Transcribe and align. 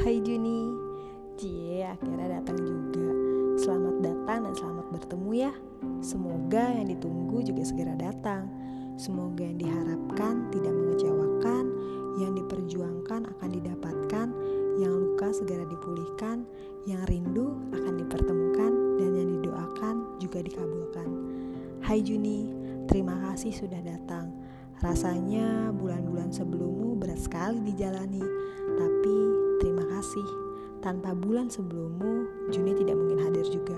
Hai 0.00 0.16
Juni. 0.24 0.64
Cie 1.36 1.84
akhirnya 1.84 2.40
datang 2.40 2.56
juga. 2.56 3.12
Selamat 3.60 4.00
datang 4.00 4.48
dan 4.48 4.54
selamat 4.56 4.86
bertemu 4.96 5.30
ya. 5.36 5.52
Semoga 6.00 6.72
yang 6.72 6.88
ditunggu 6.88 7.44
juga 7.44 7.68
segera 7.68 7.92
datang. 8.00 8.48
Semoga 8.96 9.44
yang 9.44 9.60
diharapkan 9.60 10.48
tidak 10.56 10.72
mengecewakan 10.72 11.64
Yang 12.16 12.32
diperjuangkan 12.40 13.28
akan 13.28 13.48
didapatkan 13.52 14.26
Yang 14.80 14.92
luka 15.04 15.28
segera 15.36 15.64
dipulihkan 15.68 16.48
Yang 16.88 17.02
rindu 17.08 17.60
akan 17.68 17.94
dipertemukan 18.00 18.72
Dan 18.96 19.10
yang 19.20 19.28
didoakan 19.36 19.94
juga 20.16 20.40
dikabulkan. 20.40 21.08
Hai 21.84 22.00
Juni, 22.00 22.48
terima 22.88 23.20
kasih 23.28 23.52
sudah 23.52 23.84
datang. 23.84 24.32
Rasanya 24.80 25.76
bulan-bulan 25.76 26.32
sebelummu 26.32 26.96
berat 26.96 27.20
sekali 27.20 27.60
dijalani 27.68 28.24
Tapi 28.80 29.19
kasih 30.00 30.28
Tanpa 30.80 31.12
bulan 31.12 31.52
sebelummu, 31.52 32.48
Juni 32.48 32.72
tidak 32.72 32.96
mungkin 32.96 33.20
hadir 33.20 33.44
juga 33.52 33.76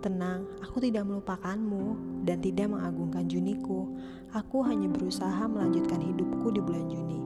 Tenang, 0.00 0.48
aku 0.64 0.80
tidak 0.80 1.04
melupakanmu 1.04 1.92
dan 2.24 2.40
tidak 2.40 2.72
mengagungkan 2.72 3.28
Juniku. 3.28 3.84
Aku 4.32 4.64
hanya 4.64 4.88
berusaha 4.88 5.44
melanjutkan 5.44 6.00
hidupku 6.00 6.48
di 6.56 6.60
bulan 6.64 6.88
Juni. 6.88 7.20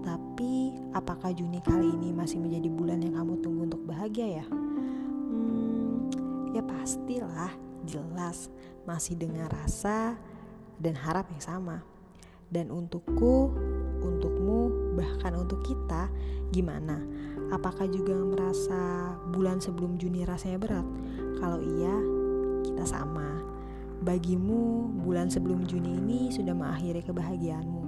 Tapi, 0.00 0.72
apakah 0.96 1.36
Juni 1.36 1.60
kali 1.60 1.84
ini 1.84 2.16
masih 2.16 2.40
menjadi 2.40 2.72
bulan 2.72 3.04
yang 3.04 3.20
kamu 3.20 3.44
tunggu 3.44 3.68
untuk 3.68 3.84
bahagia 3.84 4.40
ya? 4.40 4.46
Hmm, 4.48 6.08
ya 6.56 6.64
pastilah, 6.64 7.52
jelas 7.84 8.48
masih 8.88 9.20
dengan 9.20 9.52
rasa 9.52 10.16
dan 10.80 10.96
harap 10.96 11.28
yang 11.28 11.44
sama. 11.44 11.84
Dan 12.48 12.72
untukku, 12.72 13.52
bahkan 14.94 15.34
untuk 15.36 15.60
kita, 15.66 16.08
gimana? 16.54 17.02
Apakah 17.50 17.90
juga 17.90 18.14
merasa 18.14 19.12
bulan 19.34 19.58
sebelum 19.58 19.98
Juni 19.98 20.22
rasanya 20.22 20.58
berat? 20.58 20.86
Kalau 21.42 21.58
iya, 21.60 21.94
kita 22.64 22.86
sama. 22.86 23.42
Bagimu, 24.04 24.90
bulan 25.02 25.28
sebelum 25.28 25.66
Juni 25.66 25.98
ini 25.98 26.20
sudah 26.30 26.54
mengakhiri 26.54 27.02
kebahagiaanmu. 27.04 27.84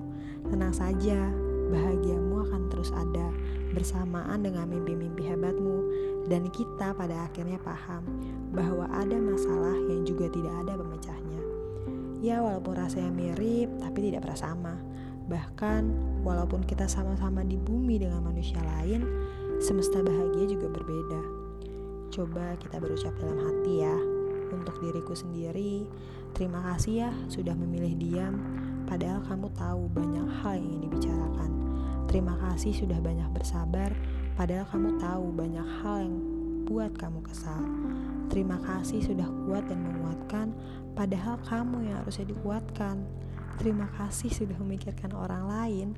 Tenang 0.51 0.75
saja, 0.75 1.31
bahagiamu 1.71 2.47
akan 2.47 2.63
terus 2.71 2.91
ada 2.95 3.31
bersamaan 3.75 4.43
dengan 4.47 4.71
mimpi-mimpi 4.71 5.27
hebatmu. 5.27 5.79
Dan 6.27 6.51
kita 6.51 6.95
pada 6.95 7.27
akhirnya 7.31 7.61
paham 7.63 8.03
bahwa 8.51 8.91
ada 8.91 9.15
masalah 9.19 9.77
yang 9.87 10.03
juga 10.03 10.27
tidak 10.33 10.55
ada 10.67 10.75
pemecahnya. 10.79 11.43
Ya 12.25 12.41
walaupun 12.41 12.81
rasanya 12.81 13.13
mirip 13.13 13.71
tapi 13.79 14.11
tidak 14.11 14.25
pernah 14.25 14.41
sama 14.41 14.75
Bahkan 15.27 15.83
walaupun 16.23 16.63
kita 16.63 16.87
sama-sama 16.87 17.43
di 17.43 17.59
bumi 17.59 17.99
dengan 17.99 18.23
manusia 18.23 18.59
lain 18.63 19.03
Semesta 19.59 20.05
bahagia 20.05 20.47
juga 20.47 20.69
berbeda. 20.71 21.23
Coba 22.13 22.55
kita 22.63 22.79
berucap 22.79 23.13
dalam 23.19 23.41
hati 23.43 23.83
ya 23.83 23.97
Untuk 24.55 24.79
diriku 24.79 25.13
sendiri 25.19 25.83
Terima 26.37 26.63
kasih 26.73 27.09
ya 27.09 27.11
sudah 27.27 27.57
memilih 27.59 27.99
diam 27.99 28.39
Padahal 28.87 29.19
kamu 29.27 29.51
tahu 29.59 29.91
banyak 29.91 30.27
hal 30.41 30.63
yang 30.63 30.67
ingin 30.71 30.83
dibicarakan. 30.87 31.51
Terima 32.07 32.39
kasih 32.39 32.71
sudah 32.71 33.03
banyak 33.03 33.27
bersabar 33.35 33.91
Padahal 34.39 34.63
kamu 34.71 35.01
tahu 35.03 35.25
banyak 35.35 35.67
hal 35.83 36.07
yang 36.07 36.17
buat 36.67 36.93
kamu 36.99 37.23
kesal. 37.23 37.63
Terima 38.27 38.59
kasih 38.63 39.03
sudah 39.03 39.27
kuat 39.47 39.67
dan 39.67 39.83
menguatkan 39.83 40.55
Padahal 40.95 41.39
kamu 41.47 41.91
yang 41.91 42.03
harusnya 42.03 42.27
dikuatkan. 42.31 43.03
Terima 43.57 43.89
kasih 43.97 44.29
sudah 44.31 44.55
memikirkan 44.61 45.17
orang 45.17 45.49
lain, 45.49 45.89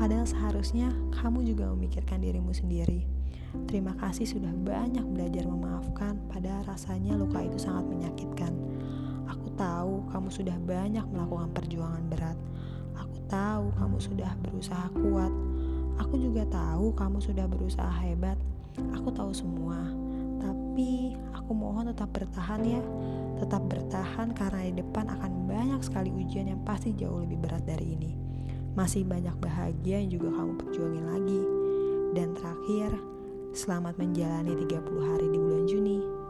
padahal 0.00 0.24
seharusnya 0.24 0.90
kamu 1.12 1.44
juga 1.44 1.68
memikirkan 1.70 2.24
dirimu 2.24 2.56
sendiri. 2.56 3.04
Terima 3.68 3.92
kasih 4.00 4.24
sudah 4.24 4.48
banyak 4.48 5.04
belajar 5.12 5.44
memaafkan, 5.44 6.16
padahal 6.32 6.64
rasanya 6.64 7.12
luka 7.20 7.44
itu 7.44 7.60
sangat 7.60 7.84
menyakitkan. 7.84 8.56
Aku 9.28 9.52
tahu 9.54 10.08
kamu 10.08 10.28
sudah 10.32 10.56
banyak 10.64 11.04
melakukan 11.12 11.52
perjuangan 11.52 12.04
berat. 12.08 12.38
Aku 12.96 13.16
tahu 13.28 13.70
kamu 13.76 13.96
sudah 14.00 14.32
berusaha 14.40 14.88
kuat. 14.96 15.32
Aku 16.00 16.16
juga 16.16 16.48
tahu 16.48 16.96
kamu 16.96 17.20
sudah 17.20 17.44
berusaha 17.44 17.92
hebat. 18.02 18.40
Aku 18.96 19.12
tahu 19.12 19.36
semua, 19.36 19.84
tapi 20.42 21.14
aku 21.30 21.54
mohon 21.54 21.94
tetap 21.94 22.10
bertahan 22.10 22.66
ya. 22.66 22.82
Tetap 23.38 23.62
bertahan 23.70 24.34
karena 24.34 24.66
di 24.66 24.82
depan 24.82 25.06
akan 25.06 25.46
banyak 25.46 25.80
sekali 25.86 26.10
ujian 26.10 26.50
yang 26.50 26.60
pasti 26.66 26.90
jauh 26.98 27.22
lebih 27.22 27.38
berat 27.38 27.62
dari 27.62 27.94
ini. 27.94 28.12
Masih 28.74 29.06
banyak 29.06 29.38
bahagia 29.38 30.02
yang 30.02 30.10
juga 30.18 30.34
kamu 30.34 30.52
perjuangin 30.58 31.06
lagi. 31.06 31.42
Dan 32.12 32.34
terakhir, 32.34 32.90
selamat 33.54 33.94
menjalani 34.02 34.52
30 34.66 35.10
hari 35.14 35.26
di 35.30 35.38
bulan 35.38 35.64
Juni. 35.70 36.21